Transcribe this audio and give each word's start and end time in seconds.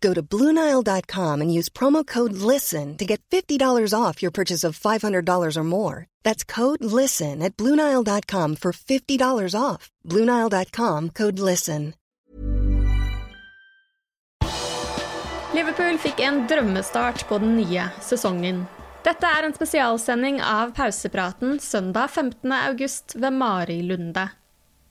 Go 0.00 0.14
to 0.14 0.22
Bluenile.com 0.22 1.40
and 1.40 1.52
use 1.54 1.68
promo 1.68 2.06
code 2.06 2.32
LISTEN 2.32 2.96
to 2.96 3.04
get 3.04 3.20
$50 3.30 3.94
off 3.94 4.22
your 4.22 4.30
purchase 4.30 4.64
of 4.64 4.78
$500 4.78 5.56
or 5.56 5.64
more. 5.64 6.06
That's 6.24 6.44
code 6.44 6.84
LISTEN 6.84 7.42
at 7.42 7.56
Bluenile.com 7.56 8.56
for 8.56 8.72
$50 8.72 9.54
off. 9.54 9.90
Bluenile.com 10.04 11.10
code 11.10 11.38
LISTEN. 11.38 11.94
Liverpool 15.54 15.96
fikk 15.98 16.20
en 16.20 16.42
drømmestart 16.46 17.28
på 17.28 17.38
den 17.38 17.56
nye 17.56 17.88
sesongen. 18.04 18.66
Dette 19.02 19.26
er 19.26 19.46
en 19.46 19.54
spesialsending 19.56 20.42
av 20.44 20.74
pausepraten 20.76 21.56
søndag 21.60 22.12
15. 22.12 22.52
august 22.52 23.14
ved 23.16 23.32
Mari 23.32 23.80
Lunde. 23.82 24.28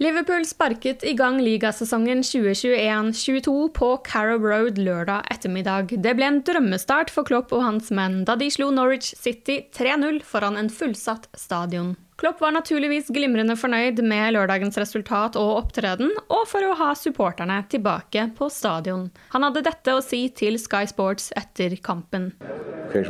Liverpool 0.00 0.46
sparket 0.48 1.04
i 1.04 1.12
gang 1.12 1.36
ligasesongen 1.44 2.22
2021-22 2.24 3.68
på 3.76 3.88
Carrow 4.06 4.40
Road 4.40 4.78
lørdag 4.80 5.28
ettermiddag. 5.30 5.92
Det 6.00 6.14
ble 6.16 6.30
en 6.30 6.40
drømmestart 6.46 7.12
for 7.12 7.28
Klopp 7.28 7.52
og 7.52 7.60
hans 7.66 7.90
menn 7.92 8.22
da 8.24 8.38
de 8.40 8.48
slo 8.50 8.70
Norwich 8.72 9.12
City 9.12 9.60
3-0 9.76 10.22
foran 10.24 10.56
en 10.56 10.72
fullsatt 10.72 11.28
stadion. 11.36 11.92
Klopp 12.22 12.40
var 12.40 12.52
naturligvis 12.54 13.08
glimrende 13.10 13.56
fornøyd 13.58 13.98
med 14.06 14.36
lørdagens 14.36 14.76
resultat 14.78 15.34
og 15.34 15.56
opptreden, 15.56 16.12
og 16.30 16.44
for 16.46 16.62
å 16.62 16.76
ha 16.78 16.92
supporterne 16.94 17.56
tilbake 17.66 18.28
på 18.36 18.46
stadion. 18.46 19.08
Han 19.32 19.42
hadde 19.42 19.64
dette 19.66 19.90
å 19.90 20.04
si 20.06 20.28
til 20.30 20.54
Sky 20.62 20.84
Sports 20.86 21.32
etter 21.34 21.74
kampen. 21.82 22.30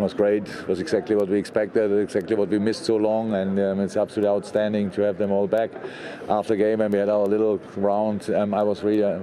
was 0.00 0.14
great. 0.14 0.48
It 0.48 0.66
was 0.66 0.80
exactly 0.80 1.14
what 1.14 1.28
we 1.28 1.38
expected, 1.38 1.92
exactly 1.92 2.36
what 2.36 2.48
we 2.48 2.58
missed 2.58 2.86
so 2.86 2.96
long, 2.96 3.34
and 3.34 3.58
um, 3.58 3.80
it's 3.80 3.98
absolutely 3.98 4.30
outstanding 4.30 4.90
to 4.92 5.02
have 5.02 5.18
them 5.18 5.30
all 5.30 5.46
back. 5.46 5.70
After 6.30 6.56
game, 6.56 6.80
and 6.80 6.90
we 6.90 6.98
had 6.98 7.10
our 7.10 7.26
little 7.26 7.60
round, 7.76 8.30
um, 8.30 8.54
I 8.54 8.62
really 8.62 9.04
uh, 9.04 9.18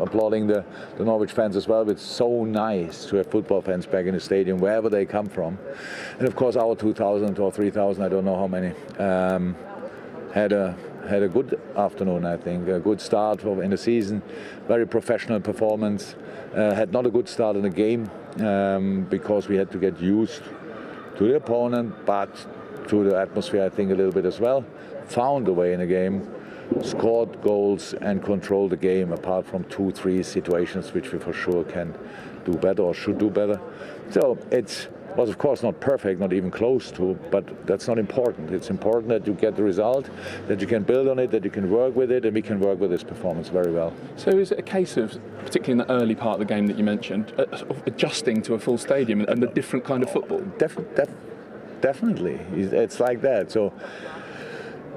applauding 0.00 0.46
the, 0.46 0.64
the 0.96 1.04
Norwich 1.04 1.32
fans 1.32 1.56
as 1.56 1.68
well. 1.68 1.88
It's 1.88 2.02
so 2.02 2.44
nice 2.44 3.06
to 3.06 3.16
have 3.16 3.30
football 3.30 3.62
fans 3.62 3.86
back 3.86 4.06
in 4.06 4.14
the 4.14 4.20
stadium, 4.20 4.58
wherever 4.58 4.88
they 4.88 5.06
come 5.06 5.26
from, 5.26 5.58
and 6.18 6.26
of 6.26 6.36
course 6.36 6.56
our 6.56 6.74
2,000 6.74 7.38
or 7.38 7.50
3,000, 7.50 8.02
I 8.02 8.08
don't 8.08 8.24
know 8.24 8.36
how 8.36 8.48
many, 8.48 8.72
um, 8.98 9.56
had 10.32 10.52
a 10.52 10.76
had 11.08 11.22
a 11.22 11.28
good 11.28 11.60
afternoon. 11.76 12.24
I 12.24 12.36
think 12.36 12.66
a 12.68 12.80
good 12.80 13.00
start 13.00 13.42
in 13.42 13.70
the 13.70 13.76
season, 13.76 14.22
very 14.66 14.86
professional 14.86 15.40
performance. 15.40 16.16
Uh, 16.54 16.74
had 16.74 16.92
not 16.92 17.04
a 17.04 17.10
good 17.10 17.28
start 17.28 17.56
in 17.56 17.62
the 17.62 17.70
game 17.70 18.08
um, 18.40 19.02
because 19.10 19.48
we 19.48 19.56
had 19.56 19.70
to 19.72 19.78
get 19.78 20.00
used 20.00 20.42
to 21.16 21.28
the 21.28 21.36
opponent, 21.36 21.92
but 22.06 22.30
to 22.88 23.04
the 23.04 23.18
atmosphere, 23.18 23.64
I 23.64 23.68
think 23.68 23.90
a 23.90 23.94
little 23.94 24.12
bit 24.12 24.24
as 24.24 24.40
well. 24.40 24.64
Found 25.06 25.48
a 25.48 25.52
way 25.52 25.72
in 25.72 25.80
the 25.80 25.86
game, 25.86 26.32
scored 26.82 27.40
goals 27.42 27.94
and 27.94 28.22
controlled 28.22 28.70
the 28.70 28.76
game. 28.76 29.12
Apart 29.12 29.46
from 29.46 29.64
two, 29.64 29.90
three 29.90 30.22
situations 30.22 30.92
which 30.92 31.12
we 31.12 31.18
for 31.18 31.32
sure 31.32 31.64
can 31.64 31.94
do 32.44 32.52
better 32.52 32.82
or 32.82 32.94
should 32.94 33.18
do 33.18 33.30
better. 33.30 33.60
So 34.10 34.38
it's 34.50 34.88
was 35.16 35.30
of 35.30 35.38
course 35.38 35.62
not 35.62 35.78
perfect, 35.80 36.20
not 36.20 36.32
even 36.32 36.50
close 36.50 36.90
to, 36.92 37.14
but 37.30 37.66
that's 37.66 37.86
not 37.86 37.98
important. 37.98 38.50
It's 38.50 38.70
important 38.70 39.08
that 39.10 39.26
you 39.26 39.34
get 39.34 39.56
the 39.56 39.62
result, 39.62 40.08
that 40.48 40.60
you 40.60 40.66
can 40.66 40.82
build 40.82 41.08
on 41.08 41.18
it, 41.18 41.30
that 41.30 41.44
you 41.44 41.50
can 41.50 41.70
work 41.70 41.94
with 41.94 42.10
it, 42.10 42.24
and 42.24 42.34
we 42.34 42.42
can 42.42 42.60
work 42.60 42.80
with 42.80 42.90
this 42.90 43.04
performance 43.04 43.48
very 43.48 43.72
well. 43.72 43.92
So 44.16 44.30
is 44.30 44.50
it 44.52 44.58
a 44.58 44.62
case 44.62 44.96
of, 44.96 45.18
particularly 45.44 45.72
in 45.82 45.86
the 45.86 45.92
early 45.92 46.14
part 46.14 46.40
of 46.40 46.46
the 46.46 46.52
game 46.52 46.66
that 46.66 46.76
you 46.76 46.84
mentioned, 46.84 47.32
uh, 47.38 47.56
sort 47.56 47.70
of 47.70 47.86
adjusting 47.86 48.42
to 48.42 48.54
a 48.54 48.58
full 48.58 48.78
stadium 48.78 49.20
and, 49.20 49.28
and 49.28 49.42
the 49.42 49.46
different 49.46 49.84
kind 49.84 50.02
of 50.02 50.10
football? 50.10 50.40
Def- 50.58 50.78
def- 50.96 51.14
definitely, 51.80 52.40
it's 52.52 53.00
like 53.00 53.20
that. 53.22 53.50
So. 53.50 53.72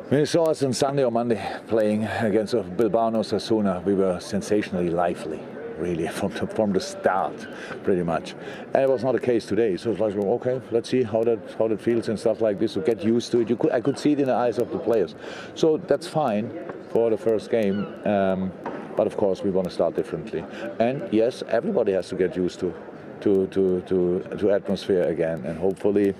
When 0.09 0.21
you 0.21 0.25
saw 0.25 0.45
us 0.45 0.63
on 0.63 0.71
Sunday 0.71 1.03
or 1.03 1.11
Monday 1.11 1.59
playing 1.67 2.05
against 2.05 2.53
Bilbao 2.77 3.07
and 3.07 3.17
Osasuna, 3.17 3.83
we 3.83 3.93
were 3.93 4.21
sensationally 4.21 4.89
lively 4.89 5.41
really 5.77 6.07
from 6.19 6.31
the, 6.31 6.47
from 6.47 6.71
the 6.71 6.79
start, 6.79 7.45
pretty 7.83 8.03
much. 8.03 8.33
And 8.73 8.83
it 8.83 8.89
was 8.89 9.03
not 9.03 9.11
the 9.11 9.19
case 9.19 9.45
today. 9.45 9.75
So 9.75 9.91
it's 9.91 9.99
like, 9.99 10.15
okay, 10.15 10.61
let's 10.71 10.89
see 10.89 11.03
how 11.03 11.25
that 11.25 11.39
how 11.59 11.67
that 11.67 11.81
feels 11.81 12.07
and 12.07 12.17
stuff 12.17 12.39
like 12.39 12.57
this. 12.57 12.71
So 12.71 12.81
get 12.81 13.03
used 13.03 13.33
to 13.33 13.41
it. 13.41 13.49
You 13.49 13.57
could 13.57 13.73
I 13.73 13.81
could 13.81 13.99
see 13.99 14.13
it 14.13 14.21
in 14.21 14.27
the 14.27 14.33
eyes 14.33 14.59
of 14.59 14.71
the 14.71 14.79
players. 14.79 15.13
So 15.55 15.75
that's 15.75 16.07
fine 16.07 16.57
for 16.91 17.09
the 17.09 17.17
first 17.17 17.51
game. 17.51 17.85
Um, 18.05 18.53
but 18.95 19.07
of 19.07 19.17
course, 19.17 19.43
we 19.43 19.51
want 19.51 19.67
to 19.67 19.73
start 19.73 19.97
differently. 19.97 20.45
And 20.79 21.11
yes, 21.11 21.43
everybody 21.49 21.91
has 21.91 22.07
to 22.07 22.15
get 22.15 22.33
used 22.37 22.61
to 22.61 22.73
to 23.19 23.47
to 23.47 23.81
to, 23.81 24.37
to 24.37 24.51
atmosphere 24.51 25.03
again, 25.03 25.43
and 25.45 25.59
hopefully. 25.59 26.15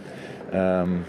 Um, 0.51 1.05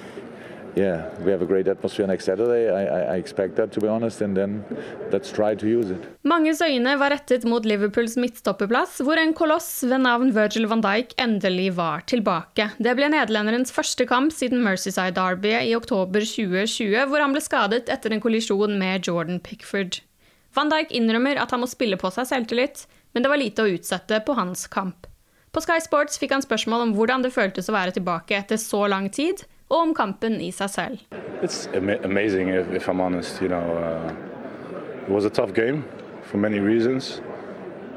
yeah, 0.76 1.08
we 1.24 1.30
have 1.30 1.42
a 1.42 1.46
great 1.46 1.68
atmosphere 1.68 2.06
next 2.06 2.24
Saturday. 2.24 2.68
I, 2.70 3.14
I, 3.14 3.16
expect 3.16 3.56
that, 3.56 3.72
to 3.72 3.80
be 3.80 3.88
honest, 3.88 4.20
and 4.20 4.36
then 4.36 4.64
let's 5.10 5.32
try 5.32 5.54
to 5.54 5.66
use 5.66 5.90
it. 5.90 6.02
Manges 6.22 6.60
øyne 6.62 6.98
var 6.98 7.10
rettet 7.10 7.44
mot 7.44 7.64
Liverpools 7.64 8.16
midtstopperplass, 8.16 9.00
hvor 9.02 9.18
en 9.18 9.34
koloss 9.34 9.82
ved 9.84 9.98
navn 10.04 10.34
Virgil 10.34 10.68
van 10.68 10.82
Dijk 10.84 11.14
endelig 11.18 11.72
var 11.76 12.04
tilbake. 12.06 12.70
Det 12.78 12.96
ble 12.96 13.08
nederlenderens 13.12 13.72
første 13.72 14.06
kamp 14.06 14.32
siden 14.32 14.62
Mercyside 14.64 15.16
Derby 15.16 15.54
i 15.58 15.74
oktober 15.76 16.20
2020, 16.20 17.06
hvor 17.08 17.24
han 17.24 17.34
ble 17.34 17.42
skadet 17.44 17.88
etter 17.88 18.14
en 18.14 18.22
kollisjon 18.24 18.78
med 18.78 19.06
Jordan 19.08 19.40
Pickford. 19.40 20.00
Van 20.54 20.70
Dijk 20.72 20.92
innrømmer 20.96 21.38
at 21.40 21.52
han 21.54 21.62
må 21.62 21.68
spille 21.70 21.98
på 22.00 22.10
seg 22.14 22.28
selvtillit, 22.30 22.86
men 23.12 23.24
det 23.24 23.30
var 23.32 23.40
lite 23.40 23.64
å 23.64 23.70
utsette 23.72 24.20
på 24.26 24.36
hans 24.38 24.66
kamp. 24.70 25.06
På 25.52 25.62
Sky 25.64 25.80
Sports 25.80 26.20
fikk 26.20 26.34
han 26.36 26.44
spørsmål 26.44 26.84
om 26.84 26.96
hvordan 26.96 27.24
det 27.24 27.32
føltes 27.34 27.70
å 27.70 27.76
være 27.76 27.94
tilbake 27.96 28.36
etter 28.36 28.60
så 28.60 28.84
lang 28.90 29.08
tid, 29.10 29.42
og 29.68 29.80
om 29.80 29.94
kampen 29.94 30.40
i 30.40 30.50
seg 30.50 30.70
selv. 30.70 30.98
It's 31.42 31.68
amazing 32.04 32.48
if, 32.50 32.88
I'm 32.88 33.00
honest. 33.00 33.40
You 33.42 33.48
know, 33.48 33.76
uh, 33.76 34.12
it 35.06 35.10
was 35.10 35.24
a 35.24 35.30
tough 35.30 35.52
game 35.54 35.84
for 36.22 36.38
many 36.38 36.60
reasons. 36.60 37.20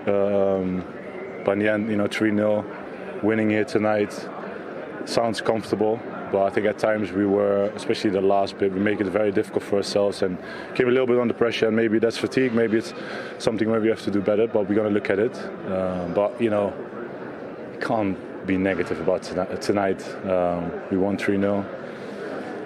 Um, 0.06 0.84
but 1.44 1.54
in 1.54 1.60
the 1.60 1.72
end, 1.72 1.90
you 1.90 1.98
know, 1.98 2.08
3-0, 2.08 3.24
winning 3.24 3.50
here 3.50 3.66
tonight 3.66 4.14
sounds 5.06 5.42
comfortable. 5.42 6.00
But 6.32 6.44
I 6.44 6.50
think 6.50 6.66
at 6.68 6.78
times 6.78 7.12
we 7.12 7.26
were, 7.26 7.66
especially 7.76 8.12
the 8.12 8.22
last 8.22 8.58
bit, 8.58 8.72
we 8.72 8.80
make 8.80 9.02
it 9.02 9.08
very 9.08 9.32
difficult 9.32 9.64
for 9.64 9.78
ourselves 9.78 10.22
and 10.22 10.38
came 10.76 10.88
a 10.88 10.92
little 10.92 11.08
bit 11.08 11.20
under 11.20 11.34
pressure. 11.34 11.68
And 11.68 11.76
maybe 11.76 12.00
that's 12.00 12.18
fatigue, 12.18 12.54
maybe 12.54 12.78
it's 12.78 12.94
something 13.38 13.70
where 13.70 13.82
we 13.82 13.90
have 13.90 14.02
to 14.04 14.12
do 14.12 14.22
better. 14.22 14.48
But 14.48 14.70
we're 14.70 14.76
going 14.76 14.88
to 14.88 14.94
look 14.94 15.10
at 15.10 15.20
it. 15.20 15.36
Uh, 15.68 16.08
but 16.10 16.40
you 16.40 16.50
know, 16.50 16.74
can't 17.82 18.18
be 18.46 18.58
negative 18.58 19.00
about 19.00 19.24
tonight. 19.62 20.02
Um, 20.26 20.72
we 20.90 20.98
won 20.98 21.18
3 21.18 21.40
0. 21.40 21.66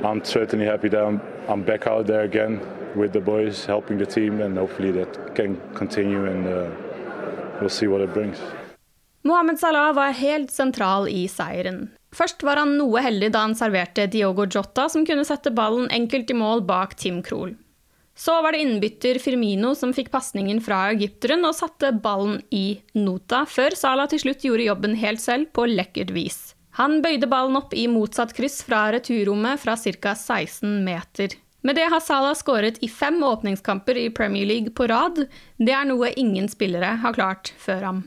I'm 0.03 0.23
certainly 0.23 0.65
happy 0.65 0.89
that 0.89 1.03
I'm, 1.03 1.21
I'm, 1.47 1.63
back 1.63 1.87
out 1.87 2.07
there 2.07 2.21
again 2.21 2.59
with 2.95 3.13
the 3.13 3.19
boys, 3.19 3.65
helping 3.65 3.97
the 3.97 4.05
team, 4.05 4.41
and 4.41 4.57
hopefully 4.57 4.91
that 4.91 5.35
can 5.35 5.59
continue 5.73 6.25
and 6.25 6.47
uh, 6.47 6.69
we'll 7.59 7.69
see 7.69 7.87
what 7.87 8.01
it 8.01 8.13
brings. 8.13 8.37
Mohammed 9.23 9.59
Salah 9.59 9.93
var 9.93 10.11
helt 10.11 10.51
sentral 10.51 11.07
i 11.09 11.27
seieren. 11.27 11.89
Først 12.13 12.43
var 12.43 12.61
han 12.61 12.77
noe 12.77 13.01
heldig 13.01 13.31
da 13.33 13.41
han 13.47 13.55
serverte 13.57 14.05
Diogo 14.07 14.45
Jota, 14.45 14.85
som 14.89 15.05
kunne 15.05 15.25
sette 15.25 15.51
ballen 15.51 15.89
enkelt 15.91 16.29
i 16.29 16.37
mål 16.37 16.61
bak 16.67 16.93
Tim 16.95 17.23
Krohl. 17.25 17.55
Så 18.15 18.31
var 18.41 18.55
det 18.55 18.63
innbytter 18.63 19.19
Firmino 19.19 19.73
som 19.75 19.91
fikk 19.93 20.07
pasningen 20.13 20.61
fra 20.63 20.85
egypteren 20.93 21.43
og 21.43 21.55
satte 21.57 21.91
ballen 21.91 22.39
i 22.49 22.79
nota, 22.95 23.43
før 23.43 23.75
Salah 23.75 24.07
til 24.11 24.23
slutt 24.23 24.45
gjorde 24.47 24.69
jobben 24.69 24.95
helt 25.01 25.19
selv 25.23 25.51
på 25.51 25.67
lekkert 25.67 26.13
vis. 26.15 26.53
Han 26.79 27.01
bøyde 27.03 27.27
ballen 27.31 27.59
opp 27.59 27.75
i 27.75 27.89
motsatt 27.91 28.31
kryss 28.35 28.61
fra 28.67 28.87
returrommet 28.95 29.59
fra 29.59 29.75
ca. 29.75 30.15
16 30.15 30.79
meter. 30.87 31.35
Med 31.65 31.75
det 31.75 31.89
har 31.91 32.03
Salah 32.03 32.35
skåret 32.37 32.79
i 32.83 32.87
fem 32.91 33.19
åpningskamper 33.23 33.97
i 33.97 34.09
Premier 34.09 34.45
League 34.47 34.71
på 34.75 34.87
rad. 34.87 35.25
Det 35.57 35.73
er 35.75 35.87
noe 35.89 36.11
ingen 36.15 36.47
spillere 36.51 36.95
har 37.03 37.15
klart 37.15 37.51
før 37.57 37.87
ham. 37.89 38.03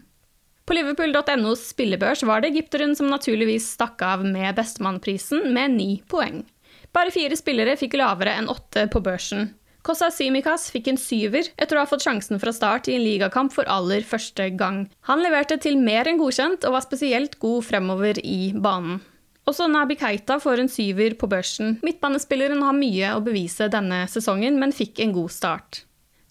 På 0.68 0.76
liverpool.nos 0.76 1.68
spillebørs 1.72 2.22
var 2.28 2.44
det 2.44 2.52
egypteren 2.52 2.94
som 2.96 3.08
naturligvis 3.08 3.70
stakk 3.74 4.04
av 4.04 4.24
med 4.24 4.56
bestemannprisen 4.56 5.48
med 5.52 5.74
ni 5.76 5.90
poeng. 6.08 6.44
Bare 6.92 7.12
fire 7.12 7.36
spillere 7.40 7.76
fikk 7.80 7.96
lavere 8.00 8.36
enn 8.36 8.52
åtte 8.52 8.86
på 8.92 9.00
børsen. 9.04 9.48
Kossa 9.86 10.10
Simikas 10.12 10.68
fikk 10.74 10.90
en 10.90 10.98
syver 11.00 11.46
etter 11.56 11.78
å 11.78 11.84
ha 11.84 11.88
fått 11.88 12.04
sjansen 12.04 12.40
fra 12.42 12.52
start 12.52 12.90
i 12.90 12.96
en 12.98 13.04
ligakamp 13.04 13.54
for 13.54 13.68
aller 13.70 14.04
første 14.06 14.50
gang. 14.58 14.86
Han 15.08 15.22
leverte 15.24 15.56
til 15.62 15.78
mer 15.80 16.10
enn 16.10 16.20
godkjent 16.20 16.66
og 16.68 16.74
var 16.76 16.84
spesielt 16.84 17.38
god 17.42 17.64
fremover 17.68 18.20
i 18.24 18.52
banen. 18.54 19.00
Også 19.48 19.64
Nabi 19.70 19.96
Keita 19.96 20.36
får 20.42 20.60
en 20.60 20.68
syver 20.68 21.14
på 21.16 21.28
børsen. 21.30 21.78
Midtbanespilleren 21.86 22.60
har 22.66 22.76
mye 22.76 23.14
å 23.16 23.22
bevise 23.24 23.70
denne 23.72 24.02
sesongen, 24.12 24.58
men 24.60 24.76
fikk 24.76 25.00
en 25.00 25.14
god 25.16 25.32
start. 25.32 25.84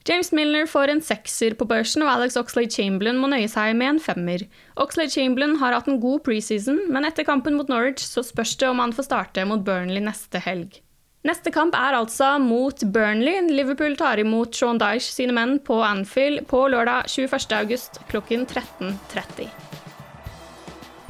James 0.08 0.30
Milner 0.32 0.70
får 0.70 0.92
en 0.94 1.02
sekser 1.04 1.56
på 1.58 1.66
børsen, 1.68 2.06
og 2.06 2.12
Alex 2.14 2.38
Oxlade 2.40 2.72
Chamberlain 2.72 3.18
må 3.20 3.28
nøye 3.32 3.50
seg 3.52 3.74
med 3.76 3.96
en 3.96 4.00
femmer. 4.00 4.46
Oxlade 4.80 5.12
Chamberlain 5.12 5.58
har 5.60 5.76
hatt 5.76 5.90
en 5.92 6.00
god 6.04 6.22
preseason, 6.30 6.78
men 6.94 7.10
etter 7.10 7.28
kampen 7.28 7.58
mot 7.58 7.68
Norwich 7.72 8.06
så 8.06 8.24
spørs 8.24 8.54
det 8.62 8.70
om 8.70 8.80
han 8.80 8.94
får 8.96 9.10
starte 9.10 9.44
mot 9.50 9.66
Burnley 9.66 10.06
neste 10.06 10.40
helg. 10.46 10.78
Neste 11.28 11.52
kamp 11.52 11.76
er 11.76 11.98
altså 11.98 12.38
mot 12.40 12.84
Burnley. 12.94 13.50
Liverpool 13.52 13.98
tar 14.00 14.22
imot 14.22 14.56
Sean 14.56 14.80
Dyche 14.80 15.12
sine 15.12 15.34
menn 15.36 15.58
på 15.60 15.82
Anfield 15.84 16.46
på 16.48 16.62
lørdag 16.72 17.10
21.8 17.12 18.06
klokken 18.08 18.46
13.30. 18.48 19.50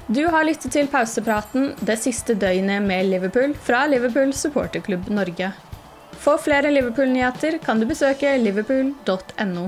Du 0.07 0.23
har 0.31 0.47
lyttet 0.47 0.71
til 0.73 0.87
pausepraten 0.89 1.73
det 1.85 1.99
siste 2.01 2.33
døgnet 2.39 2.85
med 2.87 3.11
Liverpool 3.11 3.53
fra 3.67 3.83
Liverpool 3.91 4.31
supporterklubb 4.33 5.11
Norge. 5.13 5.51
For 6.17 6.41
flere 6.41 6.71
Liverpool-nyheter 6.73 7.59
kan 7.61 7.83
du 7.83 7.85
besøke 7.85 8.31
liverpool.no. 8.41 9.67